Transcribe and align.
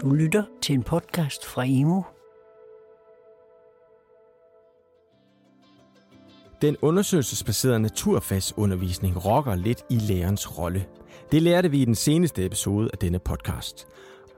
Du 0.00 0.10
lytter 0.10 0.42
til 0.62 0.74
en 0.74 0.82
podcast 0.82 1.46
fra 1.46 1.62
Imo. 1.62 2.02
Den 6.62 6.76
undersøgelsesbaserede 6.82 7.80
naturfagsundervisning 7.80 9.26
rokker 9.26 9.54
lidt 9.54 9.84
i 9.90 9.94
lærerens 9.94 10.58
rolle. 10.58 10.86
Det 11.32 11.42
lærte 11.42 11.70
vi 11.70 11.82
i 11.82 11.84
den 11.84 11.94
seneste 11.94 12.46
episode 12.46 12.90
af 12.92 12.98
denne 12.98 13.18
podcast. 13.18 13.88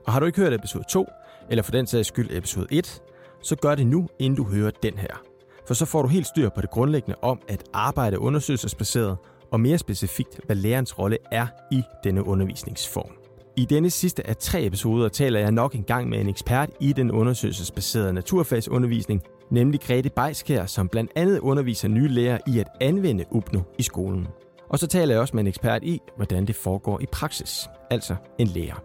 Og 0.06 0.12
har 0.12 0.20
du 0.20 0.26
ikke 0.26 0.40
hørt 0.40 0.52
episode 0.52 0.84
2, 0.90 1.06
eller 1.50 1.62
for 1.62 1.72
den 1.72 1.86
sags 1.86 2.08
skyld 2.08 2.28
episode 2.30 2.66
1, 2.70 3.02
så 3.42 3.56
gør 3.56 3.74
det 3.74 3.86
nu, 3.86 4.08
inden 4.18 4.36
du 4.36 4.44
hører 4.44 4.70
den 4.82 4.98
her. 4.98 5.22
For 5.66 5.74
så 5.74 5.86
får 5.86 6.02
du 6.02 6.08
helt 6.08 6.26
styr 6.26 6.48
på 6.48 6.60
det 6.60 6.70
grundlæggende 6.70 7.16
om 7.22 7.40
at 7.48 7.64
arbejde 7.72 8.18
undersøgelsesbaseret, 8.18 9.16
og 9.50 9.60
mere 9.60 9.78
specifikt, 9.78 10.40
hvad 10.46 10.56
lærerens 10.56 10.98
rolle 10.98 11.18
er 11.32 11.46
i 11.70 11.82
denne 12.04 12.26
undervisningsform. 12.26 13.21
I 13.56 13.64
denne 13.64 13.90
sidste 13.90 14.26
af 14.26 14.36
tre 14.36 14.64
episoder 14.64 15.08
taler 15.08 15.40
jeg 15.40 15.52
nok 15.52 15.74
en 15.74 15.84
gang 15.84 16.08
med 16.08 16.20
en 16.20 16.28
ekspert 16.28 16.70
i 16.80 16.92
den 16.92 17.10
undersøgelsesbaserede 17.10 18.12
naturfagsundervisning, 18.12 19.22
nemlig 19.50 19.80
Grete 19.80 20.10
Beiskær, 20.10 20.66
som 20.66 20.88
blandt 20.88 21.10
andet 21.16 21.38
underviser 21.38 21.88
nye 21.88 22.08
lærere 22.08 22.38
i 22.46 22.58
at 22.58 22.68
anvende 22.80 23.24
UPNO 23.30 23.60
i 23.78 23.82
skolen. 23.82 24.28
Og 24.68 24.78
så 24.78 24.86
taler 24.86 25.14
jeg 25.14 25.20
også 25.20 25.36
med 25.36 25.42
en 25.42 25.46
ekspert 25.46 25.84
i, 25.84 26.00
hvordan 26.16 26.46
det 26.46 26.56
foregår 26.56 27.00
i 27.00 27.06
praksis, 27.12 27.68
altså 27.90 28.16
en 28.38 28.46
lærer. 28.46 28.82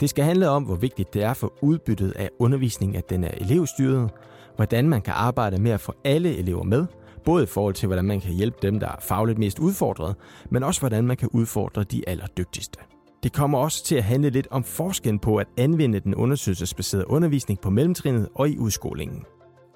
Det 0.00 0.10
skal 0.10 0.24
handle 0.24 0.48
om, 0.48 0.62
hvor 0.62 0.76
vigtigt 0.76 1.14
det 1.14 1.22
er 1.22 1.34
for 1.34 1.52
udbyttet 1.60 2.10
af 2.10 2.30
undervisning, 2.38 2.96
at 2.96 3.10
den 3.10 3.24
er 3.24 3.30
elevstyret, 3.36 4.10
hvordan 4.56 4.88
man 4.88 5.02
kan 5.02 5.14
arbejde 5.16 5.62
med 5.62 5.70
at 5.70 5.80
få 5.80 5.94
alle 6.04 6.36
elever 6.36 6.62
med, 6.62 6.86
både 7.24 7.42
i 7.42 7.46
forhold 7.46 7.74
til, 7.74 7.86
hvordan 7.86 8.04
man 8.04 8.20
kan 8.20 8.32
hjælpe 8.32 8.58
dem, 8.62 8.80
der 8.80 8.88
er 8.88 9.00
fagligt 9.00 9.38
mest 9.38 9.58
udfordret, 9.58 10.14
men 10.50 10.62
også 10.62 10.80
hvordan 10.80 11.06
man 11.06 11.16
kan 11.16 11.28
udfordre 11.32 11.84
de 11.84 12.08
allerdygtigste. 12.08 12.78
Det 13.22 13.32
kommer 13.32 13.58
også 13.58 13.84
til 13.84 13.94
at 13.94 14.04
handle 14.04 14.30
lidt 14.30 14.48
om 14.50 14.64
forskellen 14.64 15.18
på 15.18 15.36
at 15.36 15.46
anvende 15.56 16.00
den 16.00 16.14
undersøgelsesbaserede 16.14 17.10
undervisning 17.10 17.60
på 17.60 17.70
mellemtrinnet 17.70 18.28
og 18.34 18.48
i 18.48 18.58
udskolingen. 18.58 19.24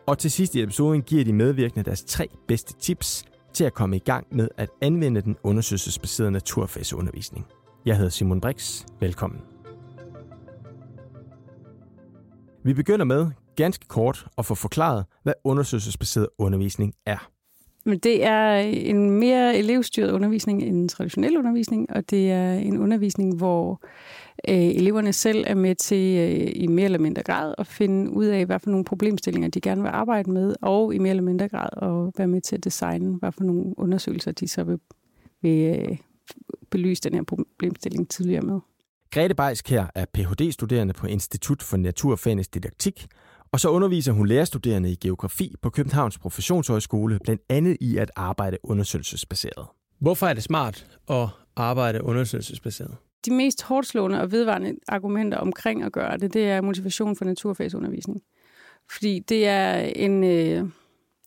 Og 0.07 0.19
til 0.19 0.31
sidst 0.31 0.55
i 0.55 0.63
episoden 0.63 1.03
giver 1.03 1.25
de 1.25 1.33
medvirkende 1.33 1.85
deres 1.85 2.05
tre 2.05 2.29
bedste 2.49 2.75
tips 2.79 3.25
til 3.53 3.65
at 3.65 3.75
komme 3.75 3.97
i 3.97 3.99
gang 3.99 4.27
med 4.33 4.49
at 4.57 4.69
anvende 4.83 5.21
den 5.21 5.37
undersøgelsesbaserede 5.43 6.31
naturfagsundervisning. 6.31 7.47
Jeg 7.87 7.97
hedder 7.97 8.11
Simon 8.11 8.41
Brix. 8.41 8.85
Velkommen. 9.01 9.41
Vi 12.65 12.75
begynder 12.75 13.05
med 13.05 13.31
ganske 13.57 13.87
kort 13.89 14.27
at 14.39 14.47
få 14.47 14.55
forklaret, 14.55 15.05
hvad 15.23 15.35
undersøgelsesbaseret 15.45 16.29
undervisning 16.39 16.95
er. 17.07 17.36
Men 17.87 17.99
det 17.99 18.25
er 18.25 18.57
en 18.59 19.11
mere 19.11 19.57
elevstyret 19.57 20.13
undervisning 20.13 20.63
end 20.63 20.77
en 20.77 20.89
traditionel 20.89 21.39
undervisning, 21.39 21.91
og 21.91 22.11
det 22.11 22.31
er 22.31 22.53
en 22.53 22.79
undervisning, 22.79 23.37
hvor 23.37 23.83
øh, 24.49 24.57
eleverne 24.57 25.13
selv 25.13 25.45
er 25.47 25.55
med 25.55 25.75
til 25.75 26.17
øh, 26.19 26.53
i 26.55 26.67
mere 26.67 26.85
eller 26.85 26.99
mindre 26.99 27.23
grad 27.23 27.55
at 27.59 27.67
finde 27.67 28.11
ud 28.11 28.25
af, 28.25 28.47
hvad 28.47 28.59
for 28.59 28.71
nogle 28.71 28.85
problemstillinger 28.85 29.49
de 29.49 29.61
gerne 29.61 29.83
vil 29.83 29.89
arbejde 29.89 30.31
med, 30.31 30.55
og 30.63 30.95
i 30.95 30.99
mere 30.99 31.11
eller 31.11 31.23
mindre 31.23 31.49
grad 31.49 31.69
at 31.83 32.19
være 32.19 32.29
med 32.29 32.41
til 32.41 32.57
at 32.57 32.65
designe, 32.65 33.19
hvad 33.19 33.33
for 33.33 33.45
nogle 33.45 33.79
undersøgelser 33.79 34.33
de 34.33 34.49
så 34.49 34.65
vil, 34.65 34.79
vil 35.43 35.79
øh, 35.79 35.97
belyse 36.71 37.03
den 37.03 37.15
her 37.15 37.23
problemstilling 37.23 38.09
tidligere 38.09 38.43
med. 38.43 38.61
Grete 39.11 39.35
Bejsk 39.35 39.71
her 39.71 39.87
er 39.95 40.05
Ph.D.-studerende 40.05 40.93
på 40.93 41.07
Institut 41.07 41.63
for 41.63 41.77
Naturfagenes 41.77 42.49
Didaktik, 42.49 43.07
og 43.53 43.61
så 43.61 43.69
underviser 43.69 44.13
hun 44.13 44.27
lærerstuderende 44.27 44.93
i 44.93 44.97
geografi 44.97 45.55
på 45.63 45.71
Københavns 45.71 46.19
Professionshøjskole, 46.19 47.19
blandt 47.25 47.43
andet 47.49 47.77
i 47.81 47.97
at 47.97 48.11
arbejde 48.17 48.59
undersøgelsesbaseret. 48.63 49.67
Hvorfor 49.99 50.27
er 50.27 50.35
det 50.35 50.43
smart 50.43 50.99
at 51.11 51.29
arbejde 51.57 52.05
undersøgelsesbaseret? 52.05 52.97
De 53.27 53.35
mest 53.35 53.63
hårdt 53.63 53.87
slående 53.87 54.21
og 54.21 54.33
vedvarende 54.33 54.75
argumenter 54.89 55.39
omkring 55.39 55.83
at 55.83 55.93
gøre 55.93 56.17
det, 56.17 56.35
det 56.35 56.49
er 56.49 56.61
motivation 56.61 57.17
for 57.17 57.25
naturfagsundervisning. 57.25 58.23
Fordi 58.93 59.19
det 59.19 59.47
er 59.47 59.75
en, 59.79 60.25
øh, 60.25 60.65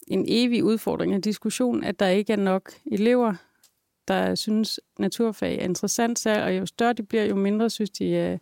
en 0.07 0.25
evig 0.27 0.63
udfordring 0.63 1.15
og 1.15 1.23
diskussion, 1.23 1.83
at 1.83 1.99
der 1.99 2.07
ikke 2.07 2.33
er 2.33 2.37
nok 2.37 2.71
elever, 2.91 3.33
der 4.07 4.35
synes, 4.35 4.79
naturfag 4.99 5.59
er 5.59 5.63
interessant, 5.63 6.27
og 6.27 6.57
jo 6.57 6.65
større 6.65 6.93
de 6.93 7.03
bliver, 7.03 7.23
jo 7.23 7.35
mindre 7.35 7.69
synes 7.69 7.89
de, 7.89 8.05
øh, 8.05 8.37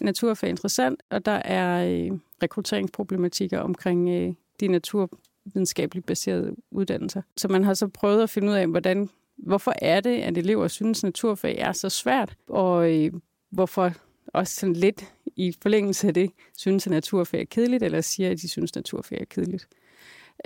naturfag 0.00 0.50
interessant, 0.50 1.02
og 1.10 1.26
der 1.26 1.32
er 1.32 1.86
øh, 1.86 2.18
rekrutteringsproblematikker 2.42 3.58
omkring 3.58 4.08
øh, 4.08 4.32
de 4.60 4.68
naturvidenskabeligt 4.68 6.06
baserede 6.06 6.56
uddannelser. 6.70 7.22
Så 7.36 7.48
man 7.48 7.64
har 7.64 7.74
så 7.74 7.88
prøvet 7.88 8.22
at 8.22 8.30
finde 8.30 8.48
ud 8.48 8.54
af, 8.54 8.66
hvordan, 8.66 9.10
hvorfor 9.36 9.74
er 9.82 10.00
det, 10.00 10.20
at 10.20 10.38
elever 10.38 10.68
synes, 10.68 10.98
at 10.98 11.02
naturfag 11.02 11.56
er 11.58 11.72
så 11.72 11.88
svært, 11.88 12.36
og 12.48 12.96
øh, 12.96 13.12
hvorfor 13.50 13.92
også 14.26 14.54
sådan 14.54 14.76
lidt 14.76 15.12
i 15.36 15.52
forlængelse 15.62 16.06
af 16.08 16.14
det, 16.14 16.30
synes, 16.56 16.86
at 16.86 16.90
naturfag 16.90 17.40
er 17.40 17.44
kedeligt, 17.44 17.82
eller 17.82 18.00
siger, 18.00 18.30
at 18.30 18.38
de 18.42 18.48
synes, 18.48 18.70
at 18.70 18.76
naturfag 18.76 19.20
er 19.20 19.24
kedeligt. 19.24 19.68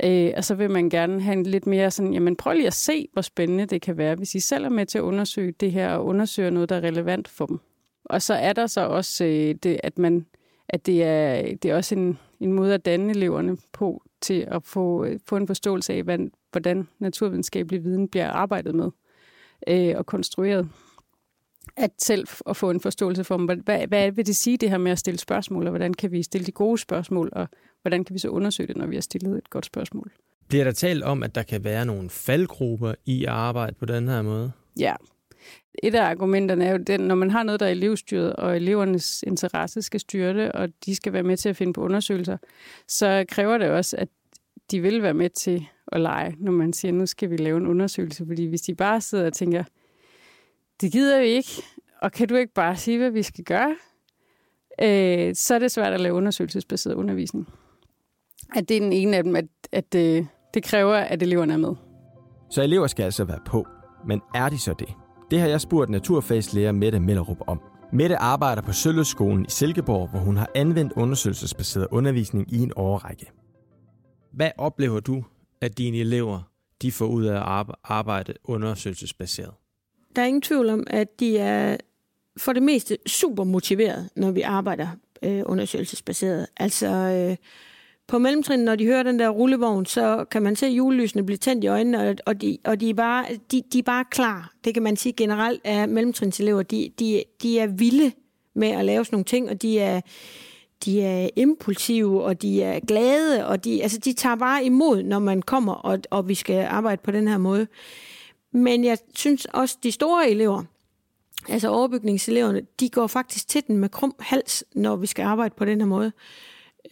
Øh, 0.04 0.32
og 0.36 0.44
så 0.44 0.54
vil 0.54 0.70
man 0.70 0.90
gerne 0.90 1.20
have 1.20 1.32
en 1.32 1.46
lidt 1.46 1.66
mere 1.66 1.90
sådan, 1.90 2.12
jamen 2.12 2.36
prøv 2.36 2.52
lige 2.52 2.66
at 2.66 2.74
se, 2.74 3.08
hvor 3.12 3.22
spændende 3.22 3.66
det 3.66 3.82
kan 3.82 3.96
være, 3.96 4.14
hvis 4.14 4.34
I 4.34 4.40
selv 4.40 4.64
er 4.64 4.68
med 4.68 4.86
til 4.86 4.98
at 4.98 5.02
undersøge 5.02 5.52
det 5.52 5.72
her, 5.72 5.90
og 5.90 6.04
undersøge 6.04 6.50
noget, 6.50 6.68
der 6.68 6.76
er 6.76 6.80
relevant 6.80 7.28
for 7.28 7.46
dem. 7.46 7.60
Og 8.04 8.22
så 8.22 8.34
er 8.34 8.52
der 8.52 8.66
så 8.66 8.86
også 8.86 9.24
øh, 9.24 9.54
det, 9.54 9.80
at 9.82 9.98
man 9.98 10.26
at 10.68 10.86
det 10.86 11.02
er, 11.02 11.42
det 11.62 11.70
er 11.70 11.76
også 11.76 11.94
en, 11.94 12.18
en 12.40 12.52
måde 12.52 12.74
at 12.74 12.84
danne 12.84 13.10
eleverne 13.10 13.56
på 13.72 14.02
til 14.20 14.46
at 14.50 14.62
få, 14.64 15.04
øh, 15.04 15.20
få 15.26 15.36
en 15.36 15.46
forståelse 15.46 15.92
af, 15.92 16.02
hvad, 16.02 16.18
hvordan 16.52 16.88
naturvidenskabelig 16.98 17.84
viden 17.84 18.08
bliver 18.08 18.30
arbejdet 18.30 18.74
med 18.74 18.90
øh, 19.68 19.94
og 19.96 20.06
konstrueret. 20.06 20.68
At 21.76 21.90
selv 21.98 22.26
at 22.46 22.56
få 22.56 22.70
en 22.70 22.80
forståelse 22.80 23.24
for, 23.24 23.36
hvad, 23.62 23.86
hvad 23.86 24.10
vil 24.10 24.26
det 24.26 24.36
sige 24.36 24.56
det 24.56 24.70
her 24.70 24.78
med 24.78 24.92
at 24.92 24.98
stille 24.98 25.18
spørgsmål, 25.18 25.64
og 25.66 25.70
hvordan 25.70 25.94
kan 25.94 26.12
vi 26.12 26.22
stille 26.22 26.46
de 26.46 26.52
gode 26.52 26.78
spørgsmål, 26.78 27.28
og 27.32 27.48
hvordan 27.82 28.04
kan 28.04 28.14
vi 28.14 28.18
så 28.18 28.28
undersøge 28.28 28.66
det, 28.66 28.76
når 28.76 28.86
vi 28.86 28.96
har 28.96 29.02
stillet 29.02 29.38
et 29.38 29.50
godt 29.50 29.66
spørgsmål. 29.66 30.12
Bliver 30.48 30.64
der 30.64 30.72
talt 30.72 31.02
om, 31.02 31.22
at 31.22 31.34
der 31.34 31.42
kan 31.42 31.64
være 31.64 31.86
nogle 31.86 32.10
faldgrupper 32.10 32.94
i 33.04 33.24
at 33.24 33.30
arbejde 33.30 33.74
på 33.74 33.86
den 33.86 34.08
her 34.08 34.22
måde? 34.22 34.52
Ja, 34.78 34.94
et 35.82 35.94
af 35.94 36.04
argumenterne 36.04 36.64
er 36.64 36.72
jo 36.72 36.78
den, 36.78 37.00
når 37.00 37.14
man 37.14 37.30
har 37.30 37.42
noget, 37.42 37.60
der 37.60 37.66
er 37.66 37.70
elevstyret, 37.70 38.36
og 38.36 38.56
elevernes 38.56 39.24
interesse 39.26 39.82
skal 39.82 40.00
styre 40.00 40.34
det, 40.34 40.52
og 40.52 40.68
de 40.86 40.96
skal 40.96 41.12
være 41.12 41.22
med 41.22 41.36
til 41.36 41.48
at 41.48 41.56
finde 41.56 41.72
på 41.72 41.80
undersøgelser, 41.80 42.36
så 42.88 43.24
kræver 43.28 43.58
det 43.58 43.70
også, 43.70 43.96
at 43.96 44.08
de 44.70 44.80
vil 44.80 45.02
være 45.02 45.14
med 45.14 45.30
til 45.30 45.66
at 45.92 46.00
lege, 46.00 46.36
når 46.38 46.52
man 46.52 46.72
siger, 46.72 46.92
nu 46.92 47.06
skal 47.06 47.30
vi 47.30 47.36
lave 47.36 47.56
en 47.56 47.66
undersøgelse. 47.66 48.26
Fordi 48.26 48.46
hvis 48.46 48.62
de 48.62 48.74
bare 48.74 49.00
sidder 49.00 49.26
og 49.26 49.32
tænker, 49.32 49.64
det 50.80 50.92
gider 50.92 51.20
vi 51.20 51.26
ikke, 51.26 51.62
og 52.02 52.12
kan 52.12 52.28
du 52.28 52.34
ikke 52.34 52.52
bare 52.52 52.76
sige, 52.76 52.98
hvad 52.98 53.10
vi 53.10 53.22
skal 53.22 53.44
gøre, 53.44 53.76
øh, 54.82 55.34
så 55.34 55.54
er 55.54 55.58
det 55.58 55.70
svært 55.70 55.92
at 55.92 56.00
lave 56.00 56.14
undersøgelsesbaseret 56.14 56.94
undervisning. 56.94 57.48
At 58.56 58.68
det 58.68 58.76
er 58.76 58.80
den 58.80 58.92
ene 58.92 59.16
af 59.16 59.24
dem, 59.24 59.36
at, 59.36 59.44
at 59.72 59.92
det, 59.92 60.28
det 60.54 60.64
kræver, 60.64 60.94
at 60.94 61.22
eleverne 61.22 61.52
er 61.52 61.56
med. 61.56 61.74
Så 62.50 62.62
elever 62.62 62.86
skal 62.86 63.02
altså 63.02 63.24
være 63.24 63.40
på, 63.46 63.66
men 64.06 64.20
er 64.34 64.48
de 64.48 64.58
så 64.58 64.74
det? 64.78 64.88
Det 65.30 65.40
har 65.40 65.48
jeg 65.48 65.60
spurgt 65.60 65.90
naturfagslærer 65.90 66.72
Mette 66.72 67.00
Mellerup 67.00 67.38
om. 67.46 67.60
Mette 67.92 68.16
arbejder 68.16 68.62
på 68.62 68.72
Søløskolen 68.72 69.44
i 69.44 69.50
Silkeborg, 69.50 70.08
hvor 70.08 70.18
hun 70.18 70.36
har 70.36 70.50
anvendt 70.54 70.92
undersøgelsesbaseret 70.92 71.86
undervisning 71.90 72.52
i 72.52 72.58
en 72.58 72.72
årrække. 72.76 73.30
Hvad 74.32 74.50
oplever 74.58 75.00
du, 75.00 75.24
at 75.60 75.78
dine 75.78 75.96
elever 75.96 76.40
de 76.82 76.92
får 76.92 77.06
ud 77.06 77.24
af 77.24 77.60
at 77.60 77.66
arbejde 77.84 78.34
undersøgelsesbaseret? 78.44 79.50
Der 80.16 80.22
er 80.22 80.26
ingen 80.26 80.42
tvivl 80.42 80.70
om, 80.70 80.84
at 80.86 81.20
de 81.20 81.38
er 81.38 81.76
for 82.36 82.52
det 82.52 82.62
meste 82.62 82.98
super 83.06 83.44
motiveret, 83.44 84.08
når 84.16 84.30
vi 84.30 84.40
arbejder 84.40 84.88
øh, 85.22 85.42
undersøgelsesbaseret. 85.46 86.46
Altså, 86.56 86.86
øh, 86.86 87.36
på 88.06 88.18
mellemtrin, 88.18 88.60
når 88.60 88.76
de 88.76 88.86
hører 88.86 89.02
den 89.02 89.18
der 89.18 89.28
rullevogn, 89.28 89.86
så 89.86 90.24
kan 90.30 90.42
man 90.42 90.56
se 90.56 90.66
julelysene 90.66 91.26
blive 91.26 91.36
tændt 91.36 91.64
i 91.64 91.66
øjnene, 91.66 92.08
og, 92.08 92.16
og, 92.26 92.40
de, 92.40 92.58
og 92.64 92.80
de, 92.80 92.90
er 92.90 92.94
bare, 92.94 93.26
de, 93.50 93.62
de 93.72 93.78
er 93.78 93.82
bare 93.82 94.04
klar. 94.10 94.52
Det 94.64 94.74
kan 94.74 94.82
man 94.82 94.96
sige 94.96 95.12
generelt 95.12 95.60
af 95.64 95.88
mellemtrinselever. 95.88 96.62
De, 96.62 96.90
de, 96.98 97.24
de 97.42 97.58
er 97.58 97.66
vilde 97.66 98.12
med 98.54 98.68
at 98.68 98.84
lave 98.84 99.04
sådan 99.04 99.14
nogle 99.14 99.24
ting, 99.24 99.50
og 99.50 99.62
de 99.62 99.78
er, 99.78 100.00
de 100.84 101.02
er 101.02 101.28
impulsive, 101.36 102.24
og 102.24 102.42
de 102.42 102.62
er 102.62 102.80
glade, 102.80 103.46
og 103.46 103.64
de, 103.64 103.82
altså, 103.82 103.98
de 103.98 104.12
tager 104.12 104.36
bare 104.36 104.64
imod, 104.64 105.02
når 105.02 105.18
man 105.18 105.42
kommer, 105.42 105.72
og, 105.72 105.98
og 106.10 106.28
vi 106.28 106.34
skal 106.34 106.66
arbejde 106.70 107.02
på 107.04 107.10
den 107.10 107.28
her 107.28 107.38
måde. 107.38 107.66
Men 108.52 108.84
jeg 108.84 108.98
synes 109.14 109.44
også, 109.44 109.78
de 109.82 109.92
store 109.92 110.30
elever, 110.30 110.62
altså 111.48 111.68
overbygningseleverne, 111.68 112.62
de 112.80 112.88
går 112.88 113.06
faktisk 113.06 113.48
til 113.48 113.62
den 113.66 113.76
med 113.76 113.88
krum 113.88 114.14
hals, 114.20 114.64
når 114.74 114.96
vi 114.96 115.06
skal 115.06 115.22
arbejde 115.22 115.54
på 115.58 115.64
den 115.64 115.80
her 115.80 115.88
måde. 115.88 116.12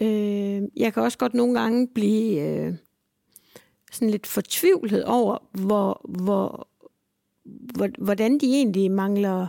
Øh, 0.01 0.63
jeg 0.77 0.95
kan 0.95 1.03
også 1.03 1.19
godt 1.19 1.35
nogle 1.35 1.61
gange 1.61 1.89
blive 1.89 2.41
øh, 2.41 2.75
sådan 3.93 4.11
lidt 4.11 4.27
fortvivlet 4.27 5.05
over, 5.05 5.39
hvor, 5.53 6.01
hvor, 6.09 6.69
hvor, 7.45 7.89
hvordan 8.05 8.39
de 8.39 8.47
egentlig 8.47 8.91
mangler 8.91 9.47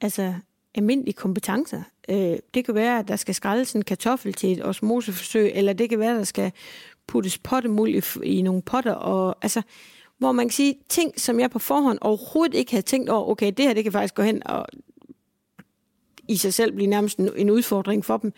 altså, 0.00 0.34
almindelige 0.74 1.14
kompetencer. 1.14 1.82
Øh, 2.08 2.38
det 2.54 2.64
kan 2.64 2.74
være, 2.74 2.98
at 2.98 3.08
der 3.08 3.16
skal 3.16 3.34
skrælles 3.34 3.72
en 3.72 3.82
kartoffel 3.82 4.34
til 4.34 4.52
et 4.52 4.64
osmoseforsøg, 4.64 5.52
eller 5.54 5.72
det 5.72 5.88
kan 5.88 5.98
være, 5.98 6.10
at 6.10 6.18
der 6.18 6.24
skal 6.24 6.52
puttes 7.06 7.38
pottemuld 7.38 7.94
i, 7.94 8.26
i 8.26 8.42
nogle 8.42 8.62
potter, 8.62 8.92
og 8.92 9.36
altså, 9.42 9.62
hvor 10.18 10.32
man 10.32 10.46
kan 10.46 10.52
sige 10.52 10.78
ting, 10.88 11.20
som 11.20 11.40
jeg 11.40 11.50
på 11.50 11.58
forhånd 11.58 11.98
overhovedet 12.00 12.54
ikke 12.54 12.70
havde 12.70 12.82
tænkt 12.82 13.10
over, 13.10 13.30
okay, 13.30 13.52
det 13.56 13.64
her, 13.64 13.74
det 13.74 13.82
kan 13.82 13.92
faktisk 13.92 14.14
gå 14.14 14.22
hen 14.22 14.46
og 14.46 14.66
i 16.30 16.36
sig 16.36 16.54
selv 16.54 16.72
blive 16.72 16.86
nærmest 16.86 17.18
en, 17.18 17.30
en 17.36 17.50
udfordring 17.50 18.04
for 18.04 18.16
dem. 18.16 18.32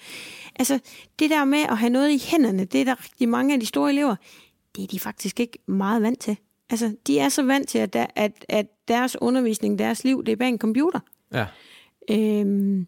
Altså, 0.56 0.78
det 1.18 1.30
der 1.30 1.44
med 1.44 1.58
at 1.58 1.78
have 1.78 1.90
noget 1.90 2.10
i 2.10 2.22
hænderne, 2.30 2.64
det 2.64 2.80
er 2.80 2.84
der 2.84 3.04
rigtig 3.04 3.28
mange 3.28 3.54
af 3.54 3.60
de 3.60 3.66
store 3.66 3.90
elever, 3.90 4.16
det 4.76 4.84
er 4.84 4.86
de 4.86 5.00
faktisk 5.00 5.40
ikke 5.40 5.58
meget 5.66 6.02
vant 6.02 6.20
til. 6.20 6.36
Altså, 6.70 6.94
de 7.06 7.18
er 7.18 7.28
så 7.28 7.42
vant 7.42 7.68
til, 7.68 7.78
at, 7.78 7.92
der, 7.92 8.06
at, 8.16 8.44
at 8.48 8.66
deres 8.88 9.16
undervisning, 9.20 9.78
deres 9.78 10.04
liv, 10.04 10.24
det 10.24 10.32
er 10.32 10.36
bag 10.36 10.48
en 10.48 10.58
computer. 10.58 11.00
Ja. 11.32 11.46
Øhm, 12.10 12.86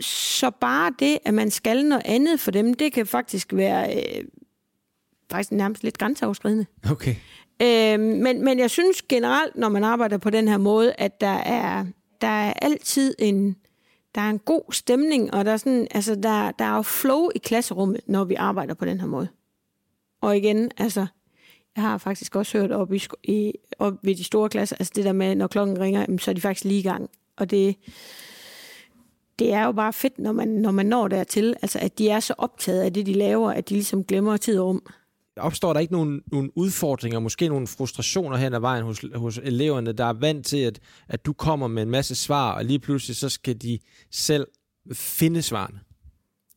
så 0.00 0.50
bare 0.50 0.92
det, 0.98 1.18
at 1.24 1.34
man 1.34 1.50
skal 1.50 1.86
noget 1.86 2.02
andet 2.04 2.40
for 2.40 2.50
dem, 2.50 2.74
det 2.74 2.92
kan 2.92 3.06
faktisk 3.06 3.52
være 3.52 3.96
øh, 3.96 4.24
faktisk 5.30 5.52
nærmest 5.52 5.82
lidt 5.82 5.98
grænseoverskridende. 5.98 6.66
Okay. 6.90 7.14
Øhm, 7.62 8.02
men, 8.02 8.44
men 8.44 8.58
jeg 8.58 8.70
synes 8.70 9.02
generelt, 9.02 9.56
når 9.56 9.68
man 9.68 9.84
arbejder 9.84 10.18
på 10.18 10.30
den 10.30 10.48
her 10.48 10.58
måde, 10.58 10.92
at 10.98 11.20
der 11.20 11.36
er, 11.36 11.86
der 12.20 12.28
er 12.28 12.52
altid 12.52 13.14
en, 13.18 13.56
der 14.14 14.20
er 14.20 14.30
en 14.30 14.38
god 14.38 14.72
stemning, 14.72 15.34
og 15.34 15.44
der 15.44 15.52
er, 15.52 15.56
sådan, 15.56 15.88
altså 15.90 16.14
der, 16.14 16.50
der 16.50 16.64
er 16.64 16.76
jo 16.76 16.82
flow 16.82 17.28
i 17.34 17.38
klasserummet, 17.38 18.00
når 18.06 18.24
vi 18.24 18.34
arbejder 18.34 18.74
på 18.74 18.84
den 18.84 19.00
her 19.00 19.06
måde. 19.06 19.28
Og 20.20 20.36
igen, 20.36 20.70
altså, 20.76 21.06
jeg 21.76 21.84
har 21.84 21.98
faktisk 21.98 22.36
også 22.36 22.58
hørt 22.58 22.72
op, 22.72 22.92
i, 22.92 23.02
i, 23.24 23.52
op 23.78 23.94
ved 24.02 24.14
de 24.14 24.24
store 24.24 24.48
klasser, 24.48 24.76
altså 24.78 24.92
det 24.96 25.04
der 25.04 25.12
med, 25.12 25.34
når 25.34 25.46
klokken 25.46 25.80
ringer, 25.80 26.16
så 26.18 26.30
er 26.30 26.34
de 26.34 26.40
faktisk 26.40 26.64
lige 26.64 26.80
i 26.80 26.82
gang. 26.82 27.10
Og 27.36 27.50
det, 27.50 27.76
det 29.38 29.52
er 29.52 29.64
jo 29.64 29.72
bare 29.72 29.92
fedt, 29.92 30.18
når 30.18 30.32
man, 30.32 30.48
når 30.48 30.70
man 30.70 30.86
når 30.86 31.08
dertil, 31.08 31.54
altså 31.62 31.78
at 31.78 31.98
de 31.98 32.08
er 32.08 32.20
så 32.20 32.34
optaget 32.38 32.82
af 32.82 32.92
det, 32.92 33.06
de 33.06 33.12
laver, 33.12 33.52
at 33.52 33.68
de 33.68 33.74
ligesom 33.74 34.04
glemmer 34.04 34.36
tid 34.36 34.58
og 34.58 34.66
rum. 34.66 34.82
Opstår 35.36 35.72
der 35.72 35.80
ikke 35.80 35.92
nogle, 35.92 36.20
nogle 36.32 36.50
udfordringer, 36.58 37.18
måske 37.18 37.48
nogle 37.48 37.66
frustrationer 37.66 38.36
hen 38.36 38.54
ad 38.54 38.60
vejen 38.60 38.84
hos, 38.84 39.04
hos 39.14 39.38
eleverne, 39.38 39.92
der 39.92 40.04
er 40.04 40.12
vant 40.12 40.46
til, 40.46 40.56
at, 40.56 40.80
at 41.08 41.26
du 41.26 41.32
kommer 41.32 41.66
med 41.66 41.82
en 41.82 41.90
masse 41.90 42.14
svar, 42.14 42.52
og 42.54 42.64
lige 42.64 42.78
pludselig 42.78 43.16
så 43.16 43.28
skal 43.28 43.62
de 43.62 43.78
selv 44.10 44.46
finde 44.92 45.42
svarene? 45.42 45.80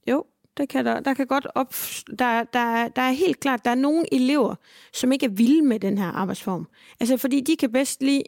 Jo, 0.09 0.25
det 0.57 0.69
kan 0.69 0.85
der, 0.85 0.99
der 0.99 1.13
kan 1.13 1.27
godt 1.27 1.47
op, 1.55 1.73
der, 2.19 2.43
der, 2.43 2.87
der 2.87 3.01
er 3.01 3.11
helt 3.11 3.39
klart, 3.39 3.65
der 3.65 3.71
er 3.71 3.75
nogle 3.75 4.13
elever, 4.13 4.55
som 4.93 5.11
ikke 5.11 5.25
er 5.25 5.29
vilde 5.29 5.61
med 5.61 5.79
den 5.79 5.97
her 5.97 6.07
arbejdsform. 6.07 6.67
Altså 6.99 7.17
fordi 7.17 7.41
de 7.41 7.55
kan 7.55 7.71
bedst 7.71 8.01
lide 8.01 8.23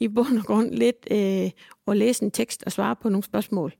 i 0.00 0.08
bund 0.08 0.38
og 0.38 0.44
grund 0.44 0.70
lidt 0.70 1.06
øh, 1.10 1.50
at 1.86 1.96
læse 1.96 2.24
en 2.24 2.30
tekst 2.30 2.62
og 2.66 2.72
svare 2.72 2.96
på 2.96 3.08
nogle 3.08 3.24
spørgsmål. 3.24 3.72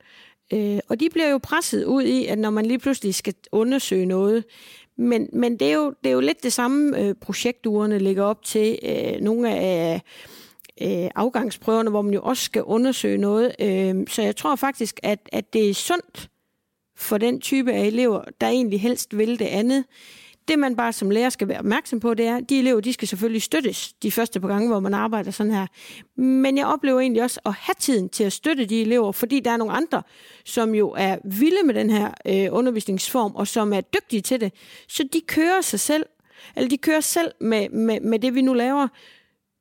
Øh, 0.52 0.78
og 0.88 1.00
de 1.00 1.08
bliver 1.10 1.28
jo 1.28 1.38
presset 1.38 1.84
ud 1.84 2.02
i, 2.02 2.26
at 2.26 2.38
når 2.38 2.50
man 2.50 2.66
lige 2.66 2.78
pludselig 2.78 3.14
skal 3.14 3.34
undersøge 3.52 4.06
noget, 4.06 4.44
men, 4.96 5.28
men 5.32 5.56
det, 5.56 5.68
er 5.68 5.74
jo, 5.76 5.94
det 6.04 6.10
er 6.10 6.14
jo 6.14 6.20
lidt 6.20 6.42
det 6.42 6.52
samme 6.52 6.98
øh, 6.98 7.14
projekturene 7.14 7.98
ligger 7.98 8.22
op 8.22 8.42
til. 8.44 8.78
Øh, 8.82 9.20
nogle 9.20 9.50
af 9.50 10.02
øh, 10.82 11.10
afgangsprøverne, 11.14 11.90
hvor 11.90 12.02
man 12.02 12.14
jo 12.14 12.22
også 12.22 12.44
skal 12.44 12.62
undersøge 12.62 13.18
noget. 13.18 13.54
Øh, 13.60 14.06
så 14.08 14.22
jeg 14.22 14.36
tror 14.36 14.56
faktisk, 14.56 15.00
at, 15.02 15.28
at 15.32 15.52
det 15.52 15.70
er 15.70 15.74
sundt 15.74 16.30
for 16.96 17.18
den 17.18 17.40
type 17.40 17.72
af 17.72 17.86
elever, 17.86 18.24
der 18.40 18.48
egentlig 18.48 18.80
helst 18.80 19.18
vil 19.18 19.38
det 19.38 19.44
andet. 19.44 19.84
Det 20.48 20.58
man 20.58 20.76
bare 20.76 20.92
som 20.92 21.10
lærer 21.10 21.28
skal 21.28 21.48
være 21.48 21.58
opmærksom 21.58 22.00
på, 22.00 22.14
det 22.14 22.26
er, 22.26 22.36
at 22.36 22.48
de 22.48 22.58
elever, 22.58 22.80
de 22.80 22.92
skal 22.92 23.08
selvfølgelig 23.08 23.42
støttes 23.42 23.92
de 23.92 24.10
første 24.10 24.40
par 24.40 24.48
gange, 24.48 24.68
hvor 24.68 24.80
man 24.80 24.94
arbejder 24.94 25.30
sådan 25.30 25.52
her. 25.52 25.66
Men 26.20 26.58
jeg 26.58 26.66
oplever 26.66 27.00
egentlig 27.00 27.22
også 27.22 27.40
at 27.46 27.52
have 27.52 27.74
tiden 27.78 28.08
til 28.08 28.24
at 28.24 28.32
støtte 28.32 28.66
de 28.66 28.80
elever, 28.80 29.12
fordi 29.12 29.40
der 29.40 29.50
er 29.50 29.56
nogle 29.56 29.72
andre, 29.72 30.02
som 30.44 30.74
jo 30.74 30.94
er 30.98 31.16
vilde 31.24 31.62
med 31.64 31.74
den 31.74 31.90
her 31.90 32.10
øh, 32.26 32.46
undervisningsform, 32.50 33.34
og 33.34 33.46
som 33.46 33.72
er 33.72 33.80
dygtige 33.80 34.22
til 34.22 34.40
det. 34.40 34.52
Så 34.88 35.08
de 35.12 35.20
kører 35.26 35.60
sig 35.60 35.80
selv, 35.80 36.06
eller 36.56 36.68
de 36.68 36.76
kører 36.78 37.00
selv 37.00 37.32
med, 37.40 37.68
med, 37.68 38.00
med 38.00 38.18
det, 38.18 38.34
vi 38.34 38.42
nu 38.42 38.54
laver. 38.54 38.88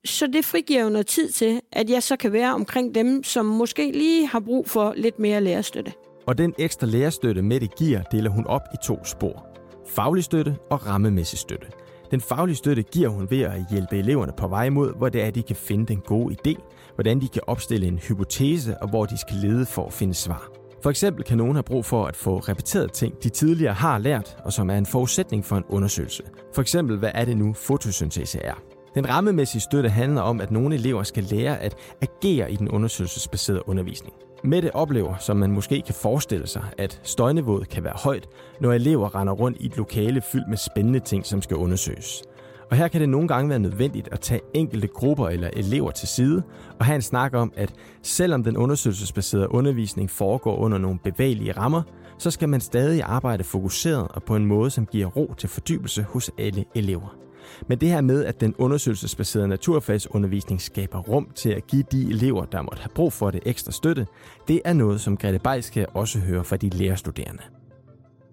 Så 0.05 0.27
det 0.27 0.45
frigiver 0.45 0.83
jo 0.83 0.89
noget 0.89 1.07
tid 1.07 1.29
til, 1.29 1.61
at 1.71 1.89
jeg 1.89 2.03
så 2.03 2.15
kan 2.15 2.33
være 2.33 2.53
omkring 2.53 2.95
dem, 2.95 3.23
som 3.23 3.45
måske 3.45 3.91
lige 3.91 4.27
har 4.27 4.39
brug 4.39 4.69
for 4.69 4.93
lidt 4.97 5.19
mere 5.19 5.41
lærerstøtte. 5.41 5.93
Og 6.27 6.37
den 6.37 6.53
ekstra 6.59 6.87
lærerstøtte, 6.87 7.41
Mette 7.41 7.67
giver, 7.67 8.01
deler 8.03 8.29
hun 8.29 8.47
op 8.47 8.61
i 8.73 8.77
to 8.85 9.05
spor. 9.05 9.56
Faglig 9.87 10.23
støtte 10.23 10.57
og 10.69 10.87
rammemæssig 10.87 11.39
støtte. 11.39 11.67
Den 12.11 12.21
faglige 12.21 12.55
støtte 12.55 12.83
giver 12.83 13.09
hun 13.09 13.31
ved 13.31 13.41
at 13.41 13.65
hjælpe 13.71 13.97
eleverne 13.97 14.31
på 14.37 14.47
vej 14.47 14.69
mod, 14.69 14.93
hvor 14.97 15.09
det 15.09 15.23
er, 15.23 15.31
de 15.31 15.43
kan 15.43 15.55
finde 15.55 15.85
den 15.85 16.01
gode 16.05 16.35
idé, 16.35 16.61
hvordan 16.95 17.21
de 17.21 17.27
kan 17.27 17.41
opstille 17.47 17.87
en 17.87 17.99
hypotese 17.99 18.77
og 18.77 18.89
hvor 18.89 19.05
de 19.05 19.17
skal 19.17 19.35
lede 19.35 19.65
for 19.65 19.85
at 19.85 19.93
finde 19.93 20.13
svar. 20.13 20.49
For 20.83 20.89
eksempel 20.89 21.23
kan 21.23 21.37
nogen 21.37 21.55
have 21.55 21.63
brug 21.63 21.85
for 21.85 22.05
at 22.05 22.15
få 22.15 22.37
repeteret 22.37 22.91
ting, 22.91 23.23
de 23.23 23.29
tidligere 23.29 23.73
har 23.73 23.97
lært, 23.97 24.37
og 24.43 24.53
som 24.53 24.69
er 24.69 24.77
en 24.77 24.85
forudsætning 24.85 25.45
for 25.45 25.57
en 25.57 25.63
undersøgelse. 25.69 26.23
For 26.53 26.61
eksempel, 26.61 26.97
hvad 26.97 27.11
er 27.13 27.25
det 27.25 27.37
nu 27.37 27.53
fotosyntese 27.53 28.39
er? 28.39 28.76
Den 28.97 29.09
rammemæssige 29.09 29.61
støtte 29.61 29.89
handler 29.89 30.21
om, 30.21 30.41
at 30.41 30.51
nogle 30.51 30.75
elever 30.75 31.03
skal 31.03 31.23
lære 31.23 31.59
at 31.59 31.75
agere 32.01 32.51
i 32.51 32.55
den 32.55 32.69
undersøgelsesbaserede 32.69 33.69
undervisning. 33.69 34.13
Mette 34.43 34.75
oplever, 34.75 35.17
som 35.17 35.37
man 35.37 35.51
måske 35.51 35.81
kan 35.81 35.95
forestille 35.95 36.47
sig, 36.47 36.63
at 36.77 36.99
støjniveauet 37.03 37.69
kan 37.69 37.83
være 37.83 37.93
højt, 37.95 38.27
når 38.61 38.73
elever 38.73 39.15
render 39.15 39.33
rundt 39.33 39.57
i 39.61 39.65
et 39.65 39.77
lokale 39.77 40.21
fyldt 40.21 40.47
med 40.49 40.57
spændende 40.57 40.99
ting, 40.99 41.25
som 41.25 41.41
skal 41.41 41.57
undersøges. 41.57 42.23
Og 42.71 42.77
her 42.77 42.87
kan 42.87 43.01
det 43.01 43.09
nogle 43.09 43.27
gange 43.27 43.49
være 43.49 43.59
nødvendigt 43.59 44.09
at 44.11 44.19
tage 44.19 44.41
enkelte 44.53 44.87
grupper 44.87 45.27
eller 45.27 45.49
elever 45.53 45.91
til 45.91 46.07
side 46.07 46.43
og 46.79 46.85
have 46.85 46.95
en 46.95 47.01
snak 47.01 47.33
om, 47.33 47.53
at 47.55 47.73
selvom 48.03 48.43
den 48.43 48.57
undersøgelsesbaserede 48.57 49.51
undervisning 49.51 50.09
foregår 50.09 50.55
under 50.55 50.77
nogle 50.77 50.99
bevægelige 51.03 51.51
rammer, 51.51 51.81
så 52.19 52.31
skal 52.31 52.49
man 52.49 52.61
stadig 52.61 53.03
arbejde 53.03 53.43
fokuseret 53.43 54.07
og 54.09 54.23
på 54.23 54.35
en 54.35 54.45
måde, 54.45 54.69
som 54.69 54.85
giver 54.85 55.07
ro 55.07 55.33
til 55.37 55.49
fordybelse 55.49 56.03
hos 56.03 56.31
alle 56.37 56.65
elever. 56.75 57.26
Men 57.67 57.77
det 57.77 57.89
her 57.89 58.01
med, 58.01 58.25
at 58.25 58.41
den 58.41 58.55
undersøgelsesbaserede 58.57 59.47
naturfagsundervisning 59.47 60.61
skaber 60.61 60.99
rum 60.99 61.31
til 61.35 61.49
at 61.49 61.67
give 61.67 61.83
de 61.91 62.09
elever, 62.09 62.45
der 62.45 62.61
måtte 62.61 62.81
have 62.81 62.91
brug 62.95 63.13
for 63.13 63.31
det 63.31 63.41
ekstra 63.45 63.71
støtte, 63.71 64.07
det 64.47 64.61
er 64.65 64.73
noget, 64.73 65.01
som 65.01 65.17
Grete 65.17 65.39
Bejske 65.39 65.89
også 65.89 66.19
høre 66.19 66.43
fra 66.43 66.57
de 66.57 66.69
lærerstuderende. 66.69 67.43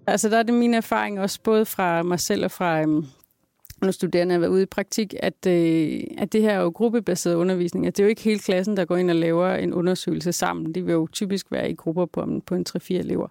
Altså 0.07 0.29
der 0.29 0.37
er 0.37 0.43
det 0.43 0.53
min 0.53 0.73
erfaring 0.73 1.19
også 1.19 1.39
både 1.43 1.65
fra 1.65 2.03
mig 2.03 2.19
selv 2.19 2.43
og 2.43 2.51
fra 2.51 2.81
øhm, 2.81 3.05
når 3.81 3.91
studerende 3.91 4.33
har 4.33 4.39
været 4.39 4.51
ude 4.51 4.63
i 4.63 4.65
praktik, 4.65 5.13
at, 5.19 5.47
øh, 5.47 6.03
at 6.17 6.33
det 6.33 6.41
her 6.41 6.51
er 6.51 6.61
jo 6.61 6.69
gruppebaseret 6.69 7.35
undervisning. 7.35 7.87
At 7.87 7.97
det 7.97 8.03
er 8.03 8.05
jo 8.05 8.09
ikke 8.09 8.21
hele 8.21 8.39
klassen, 8.39 8.77
der 8.77 8.85
går 8.85 8.97
ind 8.97 9.09
og 9.09 9.15
laver 9.15 9.55
en 9.55 9.73
undersøgelse 9.73 10.31
sammen. 10.31 10.75
Det 10.75 10.85
vil 10.85 10.93
jo 10.93 11.07
typisk 11.11 11.51
være 11.51 11.69
i 11.69 11.75
grupper 11.75 12.05
på, 12.05 12.41
på 12.45 12.55
en 12.55 12.65
3-4 12.69 12.93
elever. 12.93 13.27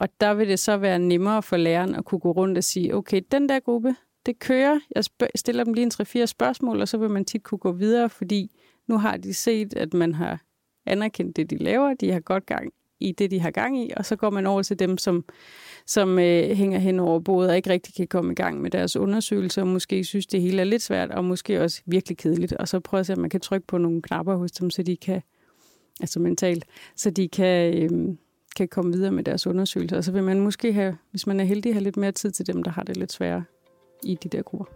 Og 0.00 0.08
der 0.20 0.34
vil 0.34 0.48
det 0.48 0.58
så 0.58 0.76
være 0.76 0.98
nemmere 0.98 1.42
for 1.42 1.56
læreren 1.56 1.94
at 1.94 2.04
kunne 2.04 2.18
gå 2.18 2.30
rundt 2.30 2.58
og 2.58 2.64
sige, 2.64 2.94
okay, 2.94 3.20
den 3.32 3.48
der 3.48 3.60
gruppe, 3.60 3.94
det 4.26 4.38
kører. 4.38 4.80
Jeg 4.94 5.04
stiller 5.34 5.64
dem 5.64 5.74
lige 5.74 5.84
en 5.84 6.22
3-4 6.22 6.26
spørgsmål, 6.26 6.80
og 6.80 6.88
så 6.88 6.98
vil 6.98 7.10
man 7.10 7.24
tit 7.24 7.42
kunne 7.42 7.58
gå 7.58 7.72
videre, 7.72 8.10
fordi 8.10 8.50
nu 8.86 8.98
har 8.98 9.16
de 9.16 9.34
set, 9.34 9.74
at 9.76 9.94
man 9.94 10.14
har 10.14 10.42
anerkendt 10.86 11.36
det, 11.36 11.50
de 11.50 11.56
laver. 11.56 11.94
De 11.94 12.12
har 12.12 12.20
godt 12.20 12.46
gang 12.46 12.72
i 13.00 13.12
det, 13.12 13.30
de 13.30 13.40
har 13.40 13.50
gang 13.50 13.84
i, 13.84 13.90
og 13.96 14.04
så 14.06 14.16
går 14.16 14.30
man 14.30 14.46
over 14.46 14.62
til 14.62 14.78
dem, 14.78 14.98
som, 14.98 15.24
som 15.86 16.18
øh, 16.18 16.50
hænger 16.50 16.78
hen 16.78 17.00
over 17.00 17.20
bordet 17.20 17.50
og 17.50 17.56
ikke 17.56 17.70
rigtig 17.70 17.94
kan 17.94 18.06
komme 18.06 18.32
i 18.32 18.34
gang 18.34 18.60
med 18.60 18.70
deres 18.70 18.96
undersøgelser, 18.96 19.62
og 19.62 19.68
måske 19.68 20.04
synes, 20.04 20.26
det 20.26 20.40
hele 20.40 20.60
er 20.60 20.64
lidt 20.64 20.82
svært, 20.82 21.10
og 21.10 21.24
måske 21.24 21.62
også 21.62 21.82
virkelig 21.86 22.18
kedeligt. 22.18 22.52
Og 22.52 22.68
så 22.68 22.80
prøver 22.80 23.00
at 23.00 23.06
se, 23.06 23.12
om 23.12 23.18
man 23.18 23.30
kan 23.30 23.40
trykke 23.40 23.66
på 23.66 23.78
nogle 23.78 24.02
knapper 24.02 24.36
hos 24.36 24.52
dem, 24.52 24.70
så 24.70 24.82
de 24.82 24.96
kan, 24.96 25.22
altså 26.00 26.20
mentalt, 26.20 26.64
så 26.96 27.10
de 27.10 27.28
kan, 27.28 27.74
øh, 27.74 28.16
kan 28.56 28.68
komme 28.68 28.92
videre 28.92 29.12
med 29.12 29.24
deres 29.24 29.46
undersøgelser. 29.46 29.96
Og 29.96 30.04
så 30.04 30.12
vil 30.12 30.24
man 30.24 30.40
måske 30.40 30.72
have, 30.72 30.96
hvis 31.10 31.26
man 31.26 31.40
er 31.40 31.44
heldig, 31.44 31.74
have 31.74 31.84
lidt 31.84 31.96
mere 31.96 32.12
tid 32.12 32.30
til 32.30 32.46
dem, 32.46 32.62
der 32.62 32.70
har 32.70 32.82
det 32.82 32.96
lidt 32.96 33.12
sværere 33.12 33.44
i 34.02 34.14
de 34.14 34.28
der 34.28 34.42
grupper. 34.42 34.66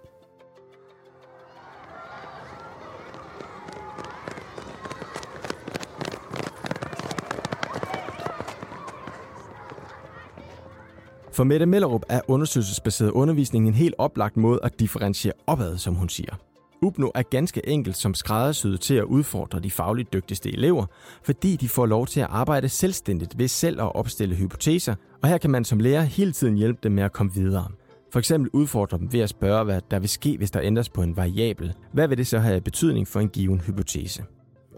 For 11.32 11.44
Mette 11.44 11.66
Mellerup 11.66 12.02
er 12.08 12.20
undersøgelsesbaseret 12.28 13.10
undervisning 13.10 13.68
en 13.68 13.74
helt 13.74 13.94
oplagt 13.98 14.36
måde 14.36 14.60
at 14.62 14.80
differentiere 14.80 15.34
opad, 15.46 15.78
som 15.78 15.94
hun 15.94 16.08
siger. 16.08 16.34
UPNO 16.82 17.10
er 17.14 17.22
ganske 17.22 17.68
enkelt 17.68 17.96
som 17.96 18.14
skræddersyet 18.14 18.80
til 18.80 18.94
at 18.94 19.04
udfordre 19.04 19.60
de 19.60 19.70
fagligt 19.70 20.12
dygtigste 20.12 20.52
elever, 20.52 20.86
fordi 21.22 21.56
de 21.56 21.68
får 21.68 21.86
lov 21.86 22.06
til 22.06 22.20
at 22.20 22.26
arbejde 22.30 22.68
selvstændigt 22.68 23.38
ved 23.38 23.48
selv 23.48 23.80
at 23.80 23.94
opstille 23.94 24.34
hypoteser, 24.34 24.94
og 25.22 25.28
her 25.28 25.38
kan 25.38 25.50
man 25.50 25.64
som 25.64 25.80
lærer 25.80 26.02
hele 26.02 26.32
tiden 26.32 26.56
hjælpe 26.56 26.78
dem 26.82 26.92
med 26.92 27.02
at 27.02 27.12
komme 27.12 27.32
videre. 27.34 27.68
For 28.14 28.18
eksempel 28.18 28.50
udfordre 28.52 28.98
dem 28.98 29.12
ved 29.12 29.20
at 29.20 29.28
spørge, 29.28 29.64
hvad 29.64 29.80
der 29.90 29.98
vil 29.98 30.08
ske, 30.08 30.36
hvis 30.36 30.50
der 30.50 30.60
ændres 30.62 30.88
på 30.88 31.02
en 31.02 31.16
variabel. 31.16 31.72
Hvad 31.92 32.08
vil 32.08 32.18
det 32.18 32.26
så 32.26 32.38
have 32.38 32.60
betydning 32.60 33.08
for 33.08 33.20
en 33.20 33.28
given 33.28 33.60
hypotese? 33.60 34.24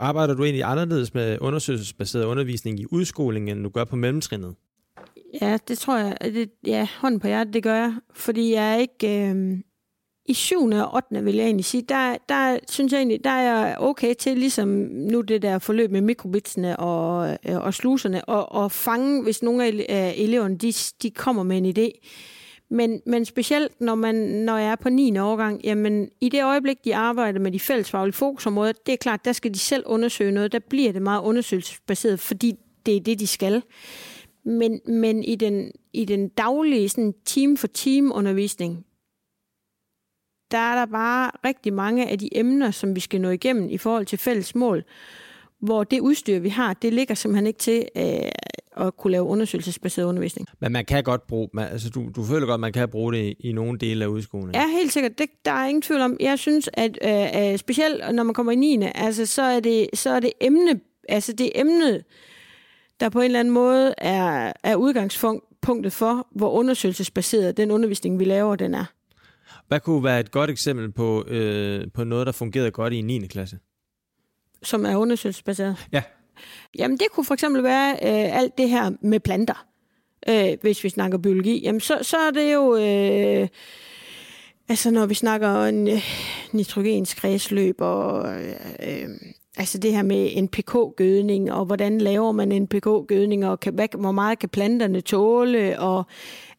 Arbejder 0.01 0.35
du 0.35 0.45
egentlig 0.45 0.65
anderledes 0.65 1.15
med 1.15 1.39
undersøgelsesbaseret 1.41 2.25
undervisning 2.25 2.81
i 2.81 2.87
udskolingen, 2.91 3.57
end 3.57 3.65
du 3.65 3.71
gør 3.71 3.85
på 3.85 3.97
mellemtrinnet? 3.97 4.55
Ja, 5.41 5.59
det 5.69 5.79
tror 5.79 5.99
jeg. 5.99 6.17
Det, 6.23 6.51
ja, 6.67 6.89
hånden 7.01 7.21
på 7.21 7.27
hjertet, 7.27 7.55
det 7.55 7.63
gør 7.63 7.75
jeg. 7.75 7.95
Fordi 8.15 8.53
jeg 8.53 8.73
er 8.73 8.77
ikke... 8.77 9.31
Øh, 9.31 9.59
I 10.27 10.35
7. 10.35 10.65
og 10.65 10.95
8. 10.95 11.25
vil 11.25 11.35
jeg 11.35 11.45
egentlig 11.45 11.65
sige, 11.65 11.83
der, 11.89 12.17
der 12.29 12.59
synes 12.71 12.93
jeg 12.93 12.99
egentlig, 12.99 13.25
der 13.25 13.31
er 13.31 13.43
jeg 13.43 13.77
okay 13.79 14.15
til, 14.15 14.39
ligesom 14.39 14.69
nu 14.93 15.21
det 15.21 15.43
der 15.43 15.59
forløb 15.59 15.91
med 15.91 16.01
mikrobitsene 16.01 16.77
og, 16.77 17.39
øh, 17.49 17.57
og 17.57 17.75
sluserne, 17.75 18.25
og, 18.25 18.53
og 18.53 18.73
fange, 18.73 19.23
hvis 19.23 19.43
nogle 19.43 19.65
af 19.89 20.15
eleverne, 20.17 20.57
de, 20.57 20.73
de 21.03 21.11
kommer 21.11 21.43
med 21.43 21.57
en 21.57 21.67
idé. 21.79 22.01
Men, 22.71 23.03
men 23.07 23.25
specielt 23.25 23.81
når, 23.81 23.95
man, 23.95 24.15
når 24.15 24.57
jeg 24.57 24.71
er 24.71 24.77
på 24.77 24.89
9. 24.89 25.19
årgang, 25.19 25.61
jamen 25.65 26.11
i 26.21 26.29
det 26.29 26.45
øjeblik, 26.45 26.85
de 26.85 26.97
arbejder 26.97 27.41
med 27.41 27.53
de 27.53 27.61
fællesfaglige 27.61 28.13
fokusområder, 28.13 28.73
det 28.87 28.93
er 28.93 28.97
klart, 28.97 29.25
der 29.25 29.33
skal 29.33 29.55
de 29.55 29.59
selv 29.59 29.83
undersøge 29.87 30.33
noget. 30.33 30.53
Der 30.53 30.59
bliver 30.59 30.93
det 30.93 31.03
meget 31.03 31.23
undersøgelsesbaseret, 31.23 32.21
fordi 32.21 32.55
det 32.87 32.97
er 32.97 33.01
det, 33.01 33.19
de 33.19 33.27
skal. 33.27 33.63
Men, 34.45 34.81
men 34.87 35.25
i, 35.25 35.35
den, 35.35 35.73
i 35.93 36.05
den 36.05 36.29
daglige 36.29 36.89
sådan 36.89 37.15
team 37.25 37.57
for 37.57 37.67
team 37.67 38.13
undervisning, 38.15 38.87
der 40.51 40.59
er 40.59 40.75
der 40.75 40.87
bare 40.87 41.31
rigtig 41.45 41.73
mange 41.73 42.09
af 42.09 42.19
de 42.19 42.39
emner, 42.39 42.71
som 42.71 42.95
vi 42.95 43.01
skal 43.01 43.21
nå 43.21 43.31
igennem 43.31 43.69
i 43.69 43.79
forhold 43.79 44.07
til 44.07 44.19
fælles 44.19 44.55
mål, 44.55 44.85
hvor 45.59 45.85
det 45.85 46.01
udstyr, 46.01 46.39
vi 46.39 46.49
har, 46.49 46.75
det 46.75 46.93
ligger 46.93 47.15
simpelthen 47.15 47.47
ikke 47.47 47.59
til 47.59 47.89
øh, 47.97 48.31
at 48.77 48.97
kunne 48.97 49.11
lave 49.11 49.25
undersøgelsesbaseret 49.25 50.07
undervisning. 50.07 50.49
Men 50.61 50.73
man 50.73 50.85
kan 50.85 51.05
godt 51.05 51.27
bruge, 51.27 51.49
man, 51.53 51.69
altså 51.69 51.91
du, 51.91 52.11
du 52.17 52.25
føler 52.25 52.47
godt, 52.47 52.55
at 52.55 52.61
man 52.61 52.73
kan 52.73 52.89
bruge 52.89 53.13
det 53.13 53.19
i, 53.19 53.49
i 53.49 53.53
nogle 53.53 53.79
dele 53.79 54.05
af 54.05 54.09
udskolingen? 54.09 54.55
Ja, 54.55 54.69
helt 54.69 54.93
sikkert. 54.93 55.19
Det, 55.19 55.27
der 55.45 55.51
er 55.51 55.67
ingen 55.67 55.83
tvivl 55.83 56.01
om. 56.01 56.17
Jeg 56.21 56.39
synes, 56.39 56.71
at 56.73 56.99
øh, 57.05 57.53
øh 57.53 57.59
specielt 57.59 58.15
når 58.15 58.23
man 58.23 58.35
kommer 58.35 58.53
i 58.53 58.57
9. 58.57 58.83
Altså, 58.95 59.27
så 59.27 59.43
er 59.43 59.61
det, 59.61 59.89
så 59.95 60.11
er 60.11 60.21
det 60.21 60.33
emne, 60.41 60.81
altså 61.09 61.33
det 61.33 61.53
emne, 61.55 62.03
der 63.01 63.09
på 63.09 63.19
en 63.19 63.25
eller 63.25 63.41
anden 63.41 63.55
måde 63.55 63.95
er, 63.99 64.53
er 64.63 64.77
udgangspunktet 64.77 65.93
for, 65.93 66.29
hvor 66.35 66.51
undersøgelsesbaseret 66.51 67.57
den 67.57 67.71
undervisning, 67.71 68.19
vi 68.19 68.25
laver, 68.25 68.57
den 68.57 68.75
er. 68.75 68.85
Hvad 69.69 69.81
kunne 69.81 70.05
være 70.05 70.21
et 70.21 70.31
godt 70.31 70.51
eksempel 70.51 70.93
på, 70.93 71.25
øh, 71.29 71.87
på 71.95 72.05
noget, 72.05 72.27
der 72.27 72.33
fungerede 72.33 72.71
godt 72.71 72.93
i 72.93 73.03
9. 73.03 73.27
klasse? 73.27 73.59
Som 74.63 74.87
er 74.87 74.97
undersøgelsesbaseret? 74.97 75.89
Ja. 75.93 76.03
Jamen, 76.79 76.97
det 76.97 77.07
kunne 77.11 77.25
for 77.25 77.35
eksempel 77.35 77.63
være 77.63 77.93
øh, 77.93 78.39
alt 78.39 78.59
det 78.59 78.71
her 78.71 78.91
med 79.01 79.21
planter. 79.21 79.67
Øh, 80.29 80.57
hvis 80.63 80.85
vi 80.85 80.89
snakker 80.89 81.19
biologi, 81.19 81.61
jamen 81.63 81.81
så, 81.81 81.99
så 82.03 82.17
er 82.17 82.31
det 82.31 82.55
jo... 82.55 82.77
Øh, 82.77 83.49
altså, 84.69 84.91
når 84.91 85.07
vi 85.07 85.15
snakker 85.15 85.65
en, 85.65 85.89
øh, 85.89 86.03
nitrogens 86.53 87.15
kredsløb 87.15 87.77
og... 87.79 88.35
Øh, 88.35 88.55
øh, 88.83 89.09
Altså 89.59 89.79
det 89.79 89.93
her 89.93 90.03
med 90.03 90.43
NPK-gødning, 90.43 91.53
og 91.53 91.65
hvordan 91.65 91.99
laver 91.99 92.33
man 92.33 92.63
NPK-gødning, 92.63 93.47
og 93.47 93.61
kan, 93.61 93.75
hvad, 93.75 93.89
hvor 93.99 94.13
meget 94.13 94.39
kan 94.39 94.49
planterne 94.49 95.01
tåle, 95.01 95.81
og 95.81 96.05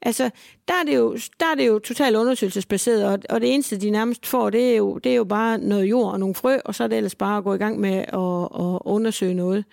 altså, 0.02 0.30
der 0.68 0.74
er 0.74 0.84
det 0.86 0.96
jo, 0.96 1.18
der 1.40 1.46
er 1.52 1.56
det 1.56 1.68
jo 1.68 1.80
totalt 1.80 2.16
undersøgelsesbaseret, 2.16 3.06
og, 3.06 3.20
og 3.30 3.42
det 3.42 3.54
eneste, 3.54 3.78
de 3.78 3.90
nærmest 3.90 4.26
får, 4.26 4.50
det 4.50 4.72
er, 4.72 4.78
jo, 4.78 4.98
det 4.98 5.12
er 5.12 5.16
jo 5.16 5.24
bare 5.24 5.58
noget 5.58 5.90
jord 5.90 6.12
og 6.14 6.20
nogle 6.20 6.36
frø, 6.36 6.58
og 6.66 6.76
så 6.76 6.84
er 6.84 6.88
det 6.88 6.98
ellers 6.98 7.16
bare 7.16 7.38
at 7.38 7.44
gå 7.44 7.54
i 7.54 7.58
gang 7.58 7.80
med 7.80 7.94
at, 7.98 8.66
at 8.66 8.80
undersøge 8.86 9.34
noget. 9.34 9.66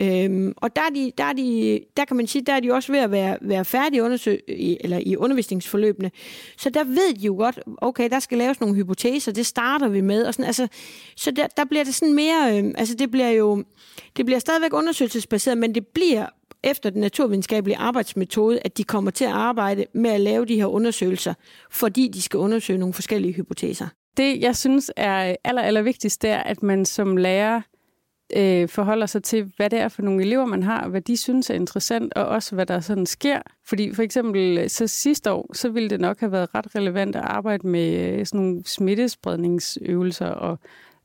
Øhm, 0.00 0.52
og 0.56 0.76
der, 0.76 0.82
er 0.82 0.90
de, 0.94 1.12
der, 1.18 1.24
er 1.24 1.32
de, 1.32 1.80
der 1.96 2.04
kan 2.04 2.16
man 2.16 2.26
sige, 2.26 2.42
der 2.42 2.52
er 2.52 2.60
de 2.60 2.72
også 2.72 2.92
ved 2.92 3.00
at 3.00 3.10
være, 3.10 3.38
være 3.40 3.64
færdige 3.64 4.02
undersøg, 4.02 4.40
i, 4.48 4.76
eller 4.80 4.98
i 4.98 5.16
undervisningsforløbene. 5.16 6.10
Så 6.58 6.70
der 6.70 6.84
ved 6.84 7.14
de 7.14 7.26
jo 7.26 7.34
godt, 7.34 7.60
okay, 7.78 8.10
der 8.10 8.18
skal 8.18 8.38
laves 8.38 8.60
nogle 8.60 8.74
hypoteser, 8.74 9.32
det 9.32 9.46
starter 9.46 9.88
vi 9.88 10.00
med. 10.00 10.24
Og 10.24 10.34
sådan, 10.34 10.46
altså, 10.46 10.68
så 11.16 11.30
der, 11.30 11.46
der 11.46 11.64
bliver 11.64 11.84
det 11.84 11.94
sådan 11.94 12.14
mere, 12.14 12.58
øhm, 12.58 12.74
altså 12.78 12.94
det 12.94 13.10
bliver 13.10 13.30
jo, 13.30 13.64
det 14.16 14.26
bliver 14.26 14.38
stadigvæk 14.38 14.72
undersøgelsesbaseret, 14.72 15.58
men 15.58 15.74
det 15.74 15.86
bliver 15.86 16.26
efter 16.62 16.90
den 16.90 17.00
naturvidenskabelige 17.00 17.76
arbejdsmetode, 17.76 18.60
at 18.64 18.78
de 18.78 18.84
kommer 18.84 19.10
til 19.10 19.24
at 19.24 19.30
arbejde 19.30 19.86
med 19.94 20.10
at 20.10 20.20
lave 20.20 20.44
de 20.44 20.56
her 20.56 20.66
undersøgelser, 20.66 21.34
fordi 21.70 22.08
de 22.08 22.22
skal 22.22 22.38
undersøge 22.38 22.78
nogle 22.78 22.94
forskellige 22.94 23.32
hypoteser. 23.34 23.88
Det, 24.16 24.40
jeg 24.40 24.56
synes 24.56 24.90
er 24.96 25.36
aller, 25.44 25.62
aller 25.62 25.82
vigtigst, 25.82 26.22
det 26.22 26.30
er, 26.30 26.38
at 26.38 26.62
man 26.62 26.84
som 26.84 27.16
lærer 27.16 27.60
øh, 28.36 28.68
forholder 28.68 29.06
sig 29.06 29.22
til, 29.22 29.52
hvad 29.56 29.70
det 29.70 29.78
er 29.78 29.88
for 29.88 30.02
nogle 30.02 30.22
elever, 30.22 30.44
man 30.44 30.62
har, 30.62 30.88
hvad 30.88 31.00
de 31.00 31.16
synes 31.16 31.50
er 31.50 31.54
interessant, 31.54 32.14
og 32.14 32.26
også 32.26 32.54
hvad 32.54 32.66
der 32.66 32.80
sådan 32.80 33.06
sker. 33.06 33.40
Fordi 33.64 33.94
for 33.94 34.02
eksempel 34.02 34.58
øh, 34.58 34.68
så 34.68 34.86
sidste 34.86 35.32
år, 35.32 35.54
så 35.54 35.68
ville 35.68 35.90
det 35.90 36.00
nok 36.00 36.20
have 36.20 36.32
været 36.32 36.54
ret 36.54 36.74
relevant 36.74 37.16
at 37.16 37.22
arbejde 37.22 37.66
med 37.68 38.18
øh, 38.18 38.26
sådan 38.26 38.40
nogle 38.40 38.62
smittespredningsøvelser 38.64 40.26
og 40.26 40.58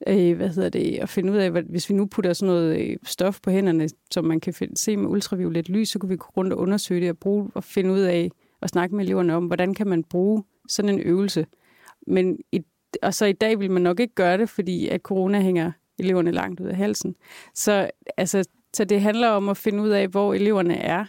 øh, 0.07 0.35
hvad 0.35 0.49
hedder 0.49 0.69
det, 0.69 0.99
at 1.01 1.09
finde 1.09 1.33
ud 1.33 1.37
af, 1.37 1.51
hvad, 1.51 1.63
hvis 1.63 1.89
vi 1.89 1.95
nu 1.95 2.05
putter 2.05 2.33
sådan 2.33 2.53
noget 2.53 2.79
øh, 2.79 2.97
stof 3.03 3.39
på 3.43 3.51
hænderne, 3.51 3.89
som 4.11 4.25
man 4.25 4.39
kan 4.39 4.53
finde, 4.53 4.77
se 4.77 4.97
med 4.97 5.09
ultraviolet 5.09 5.69
lys, 5.69 5.89
så 5.89 5.99
kunne 5.99 6.09
vi 6.09 6.17
gå 6.17 6.27
rundt 6.37 6.53
og 6.53 6.59
undersøge 6.59 7.01
det 7.01 7.09
og, 7.09 7.17
bruge, 7.17 7.51
og 7.53 7.63
finde 7.63 7.93
ud 7.93 7.99
af 7.99 8.31
og 8.61 8.69
snakke 8.69 8.95
med 8.95 9.05
eleverne 9.05 9.35
om, 9.35 9.45
hvordan 9.45 9.73
kan 9.73 9.87
man 9.87 10.03
bruge 10.03 10.43
sådan 10.67 10.89
en 10.89 10.99
øvelse. 10.99 11.45
Men 12.07 12.39
i, 12.51 12.61
og 13.01 13.13
så 13.13 13.25
i 13.25 13.33
dag 13.33 13.59
vil 13.59 13.71
man 13.71 13.81
nok 13.81 13.99
ikke 13.99 14.15
gøre 14.15 14.37
det, 14.37 14.49
fordi 14.49 14.87
at 14.87 15.01
corona 15.01 15.39
hænger 15.39 15.71
eleverne 15.99 16.31
langt 16.31 16.59
ud 16.59 16.67
af 16.67 16.75
halsen. 16.75 17.15
Så, 17.53 17.89
altså, 18.17 18.43
så 18.73 18.83
det 18.83 19.01
handler 19.01 19.27
om 19.27 19.49
at 19.49 19.57
finde 19.57 19.83
ud 19.83 19.89
af, 19.89 20.07
hvor 20.07 20.33
eleverne 20.33 20.75
er, 20.77 21.05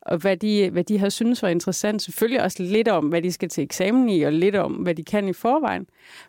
og 0.00 0.18
hvad 0.18 0.36
de, 0.36 0.70
hvad 0.70 0.84
de 0.84 0.98
har 0.98 1.08
synes 1.08 1.42
var 1.42 1.48
interessant. 1.48 2.02
Selvfølgelig 2.02 2.42
også 2.42 2.62
lidt 2.62 2.88
om, 2.88 3.06
hvad 3.06 3.22
de 3.22 3.32
skal 3.32 3.48
til 3.48 3.64
eksamen 3.64 4.08
i, 4.08 4.22
og 4.22 4.32
lidt 4.32 4.56
om, 4.56 4.72
hvad 4.72 4.94
de 4.94 5.04
kan 5.04 5.28
i 5.28 5.32
forvejen. 5.32 5.86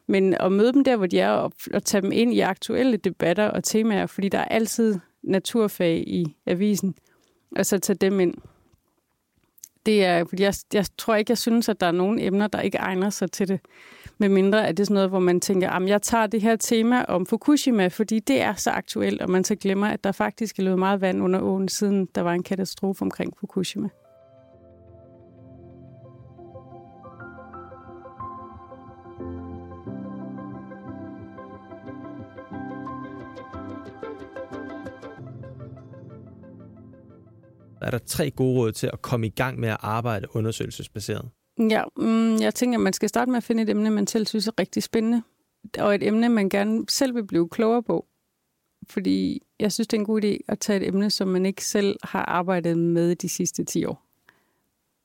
Men 0.07 0.33
at 0.33 0.51
møde 0.51 0.73
dem 0.73 0.83
der, 0.83 0.95
hvor 0.95 1.05
de 1.05 1.19
er, 1.19 1.29
og, 1.29 1.51
og 1.73 1.83
tage 1.83 2.01
dem 2.01 2.11
ind 2.11 2.33
i 2.33 2.39
aktuelle 2.39 2.97
debatter 2.97 3.47
og 3.47 3.63
temaer, 3.63 4.05
fordi 4.05 4.29
der 4.29 4.37
er 4.39 4.45
altid 4.45 4.99
naturfag 5.23 6.03
i 6.07 6.35
avisen, 6.45 6.95
og 7.55 7.65
så 7.65 7.79
tage 7.79 7.97
dem 7.97 8.19
ind. 8.19 8.33
Det 9.85 10.05
er, 10.05 10.25
fordi 10.25 10.43
jeg, 10.43 10.53
jeg 10.73 10.85
tror 10.97 11.15
ikke, 11.15 11.31
jeg 11.31 11.37
synes, 11.37 11.69
at 11.69 11.79
der 11.79 11.87
er 11.87 11.91
nogen 11.91 12.19
emner, 12.19 12.47
der 12.47 12.61
ikke 12.61 12.77
egner 12.77 13.09
sig 13.09 13.31
til 13.31 13.47
det. 13.47 13.59
Med 14.21 14.29
mindre 14.29 14.67
at 14.67 14.77
det 14.77 14.83
er 14.83 14.85
sådan 14.85 14.93
noget, 14.93 15.09
hvor 15.09 15.19
man 15.19 15.39
tænker, 15.39 15.69
at 15.69 15.87
jeg 15.87 16.01
tager 16.01 16.27
det 16.27 16.41
her 16.41 16.55
tema 16.55 17.03
om 17.03 17.25
Fukushima, 17.25 17.87
fordi 17.87 18.19
det 18.19 18.41
er 18.41 18.53
så 18.53 18.69
aktuelt, 18.69 19.21
og 19.21 19.29
man 19.29 19.43
så 19.43 19.55
glemmer, 19.55 19.87
at 19.87 20.03
der 20.03 20.11
faktisk 20.11 20.59
er 20.59 20.63
løbet 20.63 20.79
meget 20.79 21.01
vand 21.01 21.23
under 21.23 21.41
åen, 21.41 21.67
siden 21.67 22.07
der 22.15 22.21
var 22.21 22.33
en 22.33 22.43
katastrofe 22.43 23.01
omkring 23.01 23.33
Fukushima. 23.39 23.89
Er 37.81 37.91
der 37.91 37.97
tre 37.97 38.31
gode 38.31 38.59
råd 38.59 38.71
til 38.71 38.89
at 38.93 39.01
komme 39.01 39.27
i 39.27 39.29
gang 39.29 39.59
med 39.59 39.69
at 39.69 39.77
arbejde 39.79 40.27
undersøgelsesbaseret? 40.35 41.29
Ja, 41.69 41.83
mm, 41.97 42.35
jeg 42.35 42.55
tænker, 42.55 42.77
at 42.77 42.83
man 42.83 42.93
skal 42.93 43.09
starte 43.09 43.31
med 43.31 43.37
at 43.37 43.43
finde 43.43 43.63
et 43.63 43.69
emne, 43.69 43.91
man 43.91 44.07
selv 44.07 44.27
synes 44.27 44.47
er 44.47 44.59
rigtig 44.59 44.83
spændende, 44.83 45.21
og 45.79 45.95
et 45.95 46.07
emne, 46.07 46.29
man 46.29 46.49
gerne 46.49 46.85
selv 46.89 47.15
vil 47.15 47.27
blive 47.27 47.49
klogere 47.49 47.83
på. 47.83 48.05
Fordi 48.89 49.41
jeg 49.59 49.71
synes, 49.71 49.87
det 49.87 49.97
er 49.97 50.01
en 50.01 50.05
god 50.05 50.23
idé 50.23 50.37
at 50.47 50.59
tage 50.59 50.79
et 50.81 50.87
emne, 50.87 51.09
som 51.09 51.27
man 51.27 51.45
ikke 51.45 51.65
selv 51.65 51.97
har 52.03 52.25
arbejdet 52.25 52.77
med 52.77 53.15
de 53.15 53.29
sidste 53.29 53.63
10 53.63 53.85
år. 53.85 54.05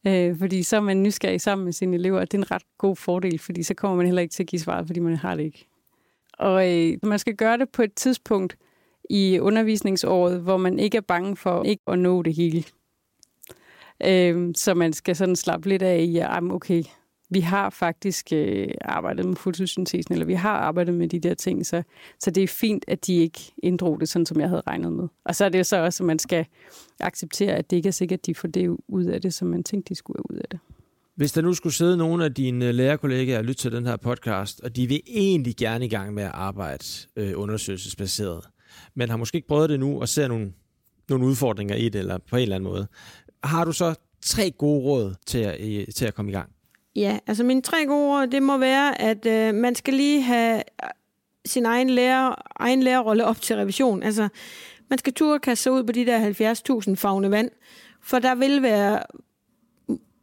Øh, 0.07 0.39
fordi 0.39 0.63
så 0.63 0.77
er 0.77 0.81
man 0.81 1.03
nysgerrig 1.03 1.41
sammen 1.41 1.65
med 1.65 1.73
sine 1.73 1.97
elever, 1.97 2.21
og 2.21 2.33
det 2.33 2.39
er 2.39 2.43
en 2.43 2.51
ret 2.51 2.63
god 2.79 2.97
fordel, 2.97 3.39
fordi 3.39 3.63
så 3.63 3.75
kommer 3.75 3.97
man 3.97 4.07
heller 4.07 4.23
ikke 4.23 4.33
til 4.33 4.43
at 4.43 4.47
give 4.47 4.61
svaret, 4.61 4.87
fordi 4.87 5.01
man 5.01 5.17
har 5.17 5.35
det 5.35 5.45
ikke. 5.45 5.67
Og 6.39 6.75
øh, 6.75 6.99
man 7.03 7.19
skal 7.19 7.37
gøre 7.37 7.59
det 7.59 7.69
på 7.71 7.83
et 7.83 7.95
tidspunkt 7.95 8.57
i 9.11 9.39
undervisningsåret, 9.41 10.41
hvor 10.41 10.57
man 10.57 10.79
ikke 10.79 10.97
er 10.97 11.01
bange 11.01 11.37
for 11.37 11.63
ikke 11.63 11.83
at 11.87 11.99
nå 11.99 12.23
det 12.23 12.35
hele. 12.35 12.65
Øh, 14.05 14.55
så 14.55 14.75
man 14.75 14.93
skal 14.93 15.17
sådan 15.17 15.37
slappe 15.37 15.69
lidt 15.69 15.83
af 15.83 15.99
i, 15.99 16.19
at 16.19 16.43
okay, 16.50 16.83
vi 17.31 17.41
har 17.41 17.71
faktisk 17.71 18.33
øh, 18.33 18.69
arbejdet 18.81 19.25
med 19.25 19.37
fotosyntesen, 19.37 20.12
eller 20.12 20.26
vi 20.26 20.35
har 20.35 20.57
arbejdet 20.57 20.95
med 20.95 21.09
de 21.09 21.21
der 21.21 21.35
ting, 21.35 21.67
så, 21.67 21.83
så 22.21 22.31
det 22.31 22.43
er 22.43 22.49
fint, 22.49 22.85
at 22.88 23.07
de 23.07 23.15
ikke 23.15 23.53
inddrog 23.62 24.00
det, 24.00 24.09
sådan 24.09 24.26
som 24.26 24.41
jeg 24.41 24.49
havde 24.49 24.62
regnet 24.67 24.93
med. 24.93 25.09
Og 25.25 25.35
så 25.35 25.45
er 25.45 25.49
det 25.49 25.67
så 25.67 25.76
også, 25.76 26.03
at 26.03 26.07
man 26.07 26.19
skal 26.19 26.47
acceptere, 27.00 27.55
at 27.55 27.71
det 27.71 27.76
ikke 27.76 27.87
er 27.87 27.93
sikkert, 27.93 28.19
at 28.19 28.26
de 28.26 28.35
får 28.35 28.49
det 28.49 28.76
ud 28.88 29.05
af 29.05 29.21
det, 29.21 29.35
som 29.35 29.49
man 29.49 29.65
tænkte, 29.65 29.88
de 29.88 29.95
skulle 29.95 30.31
ud 30.31 30.37
af 30.37 30.45
det. 30.50 30.59
Hvis 31.17 31.33
der 31.33 31.43
nu 31.43 31.55
skulle 31.55 31.73
sidde 31.75 31.97
nogle 31.97 32.25
af 32.25 32.35
dine 32.35 32.69
øh, 32.69 32.75
lærerkollegaer 32.75 33.38
og 33.38 33.45
lytte 33.45 33.62
til 33.62 33.73
den 33.73 33.87
her 33.87 33.97
podcast, 33.97 34.61
og 34.61 34.76
de 34.76 34.87
vil 34.87 35.00
egentlig 35.07 35.57
gerne 35.57 35.85
i 35.85 35.88
gang 35.88 36.15
med 36.15 36.23
at 36.23 36.31
arbejde 36.35 36.85
øh, 37.17 37.33
undersøgelsesbaseret, 37.37 38.45
men 38.95 39.11
har 39.11 39.17
måske 39.17 39.37
ikke 39.37 39.49
prøvet 39.49 39.71
det 39.71 39.81
nu 39.81 40.00
og 40.00 40.09
ser 40.09 40.29
nogle, 40.29 40.53
nogle 41.09 41.26
udfordringer 41.26 41.75
i 41.75 41.88
det, 41.88 41.99
eller 41.99 42.19
på 42.31 42.37
en 42.37 42.43
eller 42.43 42.57
anden 42.57 42.71
måde, 42.71 42.87
har 43.45 43.64
du 43.64 43.73
så 43.73 43.95
tre 44.23 44.50
gode 44.50 44.85
råd 44.85 45.14
til 45.26 45.38
at, 45.38 45.61
øh, 45.61 45.87
til 45.95 46.07
at 46.07 46.14
komme 46.14 46.31
i 46.31 46.35
gang? 46.35 46.50
Ja, 46.97 47.19
altså 47.26 47.45
mine 47.45 47.62
tre 47.62 47.87
gode 47.87 48.09
råd, 48.09 48.26
det 48.26 48.43
må 48.43 48.59
være, 48.59 49.00
at 49.00 49.26
øh, 49.26 49.55
man 49.55 49.75
skal 49.75 49.95
lige 49.95 50.23
have 50.23 50.57
øh, 50.57 50.88
sin 51.47 51.66
egen, 51.66 51.90
lærer, 51.90 52.35
egen 52.57 52.83
lærerrolle 52.83 53.25
op 53.25 53.40
til 53.40 53.57
revision. 53.57 54.02
Altså, 54.02 54.28
man 54.90 54.99
skal 54.99 55.12
turde 55.12 55.38
kaste 55.38 55.62
sig 55.62 55.73
ud 55.73 55.85
på 55.85 55.93
de 55.93 56.07
der 56.07 56.55
70.000 56.88 56.95
fagne 56.95 57.31
vand, 57.31 57.50
for 58.02 58.19
der 58.19 58.35
vil 58.35 58.62
være 58.62 59.02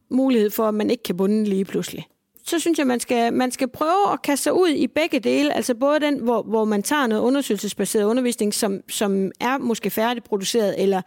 mulighed 0.09 0.49
for, 0.49 0.67
at 0.67 0.73
man 0.73 0.89
ikke 0.89 1.03
kan 1.03 1.17
bunde 1.17 1.43
lige 1.43 1.65
pludselig. 1.65 2.07
Så 2.47 2.59
synes 2.59 2.79
jeg, 2.79 2.87
man 2.87 2.99
skal, 2.99 3.33
man 3.33 3.51
skal 3.51 3.67
prøve 3.67 4.13
at 4.13 4.21
kaste 4.21 4.43
sig 4.43 4.53
ud 4.53 4.69
i 4.69 4.87
begge 4.87 5.19
dele, 5.19 5.53
altså 5.53 5.75
både 5.75 5.99
den, 5.99 6.19
hvor, 6.19 6.41
hvor 6.41 6.65
man 6.65 6.83
tager 6.83 7.07
noget 7.07 7.21
undersøgelsesbaseret 7.21 8.03
undervisning, 8.03 8.53
som, 8.53 8.81
som 8.89 9.31
er 9.39 9.57
måske 9.57 9.89
færdigproduceret, 9.89 10.81
eller 10.81 11.01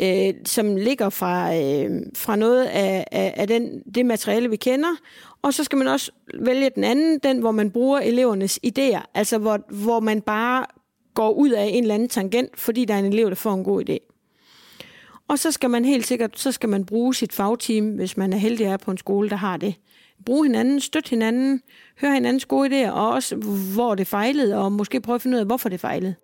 øh, 0.00 0.34
som 0.44 0.76
ligger 0.76 1.10
fra, 1.10 1.56
øh, 1.56 2.02
fra 2.16 2.36
noget 2.36 2.64
af, 2.64 3.06
af, 3.12 3.34
af 3.36 3.46
den, 3.48 3.82
det 3.94 4.06
materiale, 4.06 4.50
vi 4.50 4.56
kender. 4.56 4.88
Og 5.42 5.54
så 5.54 5.64
skal 5.64 5.78
man 5.78 5.88
også 5.88 6.10
vælge 6.34 6.70
den 6.74 6.84
anden, 6.84 7.18
den 7.18 7.38
hvor 7.38 7.50
man 7.50 7.70
bruger 7.70 7.98
elevernes 7.98 8.60
idéer, 8.66 9.10
altså 9.14 9.38
hvor, 9.38 9.60
hvor 9.84 10.00
man 10.00 10.20
bare 10.20 10.66
går 11.14 11.30
ud 11.30 11.50
af 11.50 11.64
en 11.64 11.84
eller 11.84 11.94
anden 11.94 12.08
tangent, 12.08 12.60
fordi 12.60 12.84
der 12.84 12.94
er 12.94 12.98
en 12.98 13.12
elev, 13.12 13.28
der 13.28 13.34
får 13.34 13.54
en 13.54 13.64
god 13.64 13.88
idé. 13.90 14.12
Og 15.28 15.38
så 15.38 15.50
skal 15.50 15.70
man 15.70 15.84
helt 15.84 16.06
sikkert 16.06 16.38
så 16.38 16.52
skal 16.52 16.68
man 16.68 16.84
bruge 16.84 17.14
sit 17.14 17.32
fagteam, 17.32 17.88
hvis 17.88 18.16
man 18.16 18.32
er 18.32 18.36
heldig 18.36 18.66
at 18.66 18.72
er 18.72 18.76
på 18.76 18.90
en 18.90 18.98
skole, 18.98 19.30
der 19.30 19.36
har 19.36 19.56
det. 19.56 19.74
Bruge 20.26 20.46
hinanden, 20.46 20.80
støtte 20.80 21.10
hinanden, 21.10 21.60
høre 22.00 22.14
hinandens 22.14 22.46
gode 22.46 22.68
idéer, 22.68 22.90
og 22.90 23.10
også 23.10 23.36
hvor 23.74 23.94
det 23.94 24.06
fejlede, 24.06 24.58
og 24.58 24.72
måske 24.72 25.00
prøve 25.00 25.14
at 25.14 25.22
finde 25.22 25.34
ud 25.36 25.40
af, 25.40 25.46
hvorfor 25.46 25.68
det 25.68 25.80
fejlede. 25.80 26.14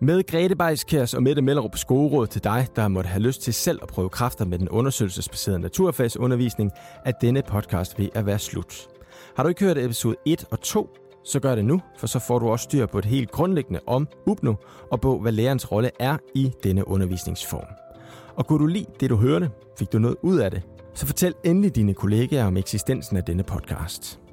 Med 0.00 0.26
Grete 0.26 0.56
Bejskærs 0.56 1.14
og 1.14 1.22
Mette 1.22 1.42
Mellerup 1.42 1.76
skoleråd 1.76 2.26
til 2.26 2.44
dig, 2.44 2.68
der 2.76 2.88
måtte 2.88 3.08
have 3.08 3.22
lyst 3.22 3.42
til 3.42 3.54
selv 3.54 3.78
at 3.82 3.88
prøve 3.88 4.08
kræfter 4.08 4.44
med 4.44 4.58
den 4.58 4.68
undersøgelsesbaserede 4.68 5.58
naturfagsundervisning, 5.58 6.70
er 7.04 7.12
denne 7.20 7.42
podcast 7.42 7.98
ved 7.98 8.08
at 8.14 8.26
være 8.26 8.38
slut. 8.38 8.88
Har 9.36 9.42
du 9.42 9.48
ikke 9.48 9.64
hørt 9.64 9.78
episode 9.78 10.16
1 10.26 10.44
og 10.50 10.60
2, 10.60 10.96
så 11.24 11.40
gør 11.40 11.54
det 11.54 11.64
nu, 11.64 11.80
for 11.98 12.06
så 12.06 12.18
får 12.18 12.38
du 12.38 12.48
også 12.48 12.64
styr 12.64 12.86
på 12.86 12.98
et 12.98 13.04
helt 13.04 13.30
grundlæggende 13.30 13.80
om 13.86 14.08
UBNO 14.26 14.54
og 14.90 15.00
på, 15.00 15.18
hvad 15.18 15.32
lærerens 15.32 15.72
rolle 15.72 15.90
er 16.00 16.16
i 16.34 16.52
denne 16.64 16.88
undervisningsform. 16.88 17.66
Og 18.34 18.46
kunne 18.46 18.58
du 18.58 18.66
lide 18.66 18.86
det, 19.00 19.10
du 19.10 19.16
hørte, 19.16 19.50
fik 19.78 19.92
du 19.92 19.98
noget 19.98 20.16
ud 20.22 20.38
af 20.38 20.50
det, 20.50 20.62
så 20.94 21.06
fortæl 21.06 21.34
endelig 21.44 21.76
dine 21.76 21.94
kollegaer 21.94 22.46
om 22.46 22.56
eksistensen 22.56 23.16
af 23.16 23.24
denne 23.24 23.42
podcast. 23.42 24.25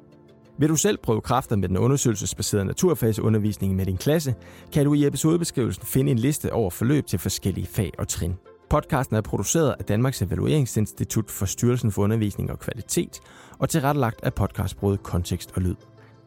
Vil 0.58 0.68
du 0.68 0.76
selv 0.76 0.98
prøve 0.98 1.20
kræfter 1.20 1.56
med 1.56 1.68
den 1.68 1.76
undersøgelsesbaserede 1.76 2.64
naturfagsundervisning 2.64 3.76
med 3.76 3.86
din 3.86 3.96
klasse, 3.96 4.34
kan 4.72 4.84
du 4.84 4.94
i 4.94 5.06
episodebeskrivelsen 5.06 5.86
finde 5.86 6.12
en 6.12 6.18
liste 6.18 6.52
over 6.52 6.70
forløb 6.70 7.06
til 7.06 7.18
forskellige 7.18 7.66
fag 7.66 7.92
og 7.98 8.08
trin. 8.08 8.34
Podcasten 8.70 9.16
er 9.16 9.20
produceret 9.20 9.74
af 9.78 9.84
Danmarks 9.84 10.22
Evalueringsinstitut 10.22 11.30
for 11.30 11.46
Styrelsen 11.46 11.92
for 11.92 12.02
Undervisning 12.02 12.50
og 12.50 12.58
Kvalitet 12.58 13.20
og 13.58 13.68
tilrettelagt 13.68 14.24
af 14.24 14.34
podcastbruget 14.34 15.02
Kontekst 15.02 15.52
og 15.56 15.62
Lyd. 15.62 15.74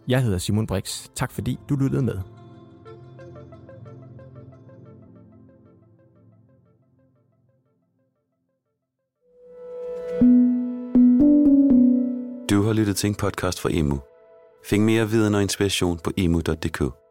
Jeg 0.08 0.24
hedder 0.24 0.38
Simon 0.38 0.68
Brix. 0.68 1.08
Tak 1.16 1.32
fordi 1.32 1.60
du 1.70 1.76
lyttede 1.76 2.02
med. 2.02 2.18
Du 12.50 12.62
har 12.64 12.74
lyttet 12.74 12.96
til 12.96 13.08
en 13.08 13.16
podcast 13.16 13.62
fra 13.62 13.70
Emu. 13.72 14.00
Find 14.70 14.84
mere 14.84 15.10
viden 15.10 15.36
og 15.36 15.42
inspiration 15.42 16.00
på 16.04 16.12
emu.dk. 16.18 17.07